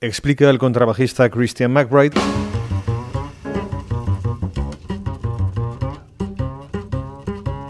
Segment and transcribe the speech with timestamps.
[0.00, 2.18] Explica el contrabajista Christian McBride.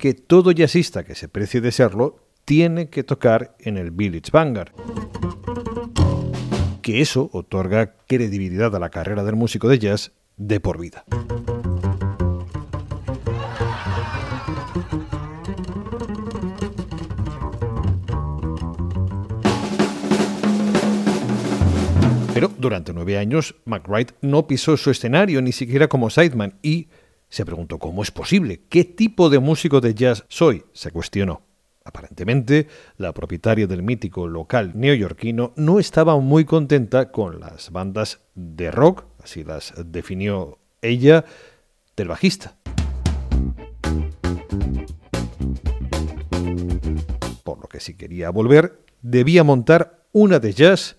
[0.00, 4.72] que todo jazzista que se precie de serlo tiene que tocar en el Village Vanguard.
[6.80, 11.04] Que eso otorga credibilidad a la carrera del músico de jazz de por vida.
[22.40, 26.88] Pero durante nueve años, McWright no pisó su escenario ni siquiera como sideman y
[27.28, 31.42] se preguntó cómo es posible, qué tipo de músico de jazz soy, se cuestionó.
[31.84, 32.66] Aparentemente,
[32.96, 39.04] la propietaria del mítico local neoyorquino no estaba muy contenta con las bandas de rock,
[39.22, 41.26] así las definió ella,
[41.94, 42.56] del bajista.
[47.44, 50.96] Por lo que si quería volver, debía montar una de jazz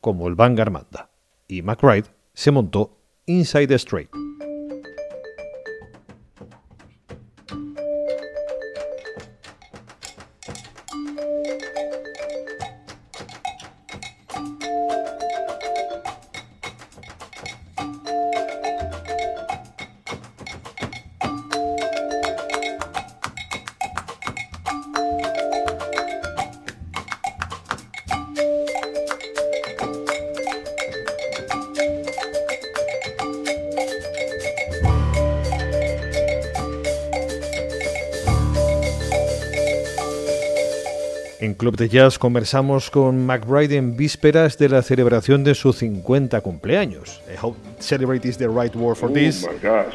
[0.00, 1.10] como el Vanguard manda.
[1.46, 4.27] Y McBride se montó Inside the Straight.
[41.40, 46.40] En Club de Jazz conversamos con McBride en vísperas de la celebración de su 50
[46.40, 47.22] cumpleaños.
[47.32, 49.44] I hope celebrate is the right word for this.
[49.44, 49.94] Oh my gosh.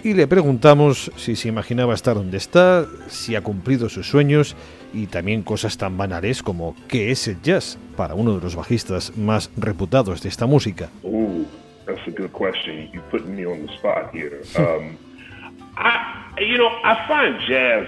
[0.04, 4.56] y le preguntamos si se imaginaba estar donde está, si ha cumplido sus sueños
[4.92, 9.16] y también cosas tan banales como qué es el jazz para uno de los bajistas
[9.16, 10.88] más reputados de esta música.
[11.04, 11.46] Ooh,
[11.86, 12.90] that's a good question.
[12.92, 14.42] You putting me on the spot here.
[14.56, 14.96] Um,
[15.76, 17.86] I, you know, I find jazz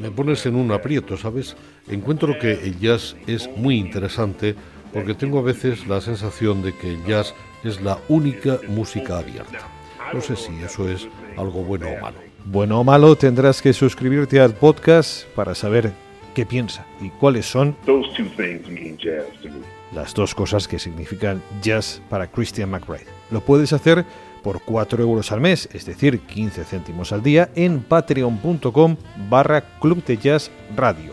[0.00, 1.56] me pones en un aprieto, ¿sabes?
[1.88, 4.54] Encuentro que el jazz es muy interesante
[4.92, 9.68] porque tengo a veces la sensación de que el jazz es la única música abierta.
[10.12, 12.18] No sé si eso es algo bueno o malo.
[12.44, 15.92] Bueno o malo, tendrás que suscribirte al podcast para saber
[16.34, 19.64] qué piensa y cuáles son those two things mean jazz to me.
[19.94, 23.06] las dos cosas que significan jazz para Christian McBride.
[23.30, 24.04] Lo puedes hacer
[24.42, 28.96] por 4 euros al mes, es decir, 15 céntimos al día, en patreon.com
[29.28, 31.12] barra Club de Jazz Radio.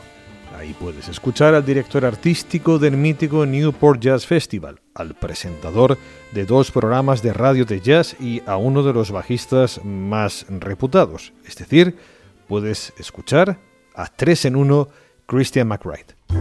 [0.60, 5.98] Ahí puedes escuchar al director artístico del mítico Newport Jazz Festival, al presentador
[6.34, 11.32] de dos programas de radio de jazz y a uno de los bajistas más reputados.
[11.46, 11.96] Es decir,
[12.50, 13.58] puedes escuchar
[13.96, 14.90] a 3 en 1
[15.28, 16.39] Christian McBride.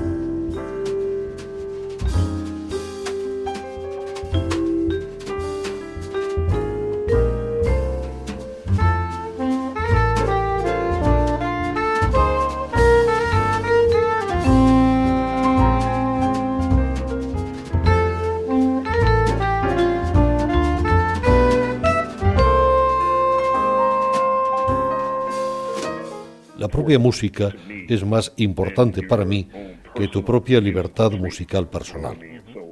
[26.69, 27.51] La propia música
[27.89, 29.49] es más importante para mí
[29.95, 32.19] que tu propia libertad musical personal.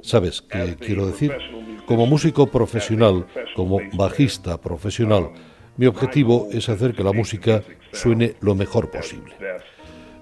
[0.03, 1.35] ¿Sabes qué quiero decir?
[1.87, 3.25] Como músico profesional,
[3.55, 5.31] como bajista profesional,
[5.77, 9.33] mi objetivo es hacer que la música suene lo mejor posible.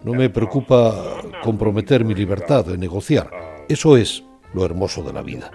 [0.05, 3.29] No me preocupa comprometer mi libertad de negociar.
[3.67, 5.51] Eso es lo hermoso de la vida.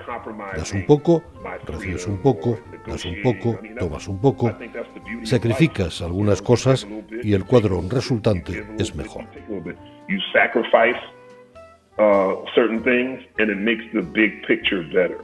[0.54, 1.22] Das un poco,
[1.64, 4.52] recibes un poco, das un poco, tomas un poco,
[5.22, 6.86] sacrificas algunas cosas
[7.22, 9.24] y el cuadro resultante es mejor.
[11.98, 15.18] Uh, certain things and it makes the big picture better.